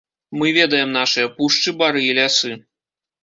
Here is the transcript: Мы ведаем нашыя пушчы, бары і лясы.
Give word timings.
Мы 0.37 0.47
ведаем 0.55 0.95
нашыя 0.95 1.27
пушчы, 1.35 1.69
бары 1.81 2.01
і 2.09 2.17
лясы. 2.21 2.51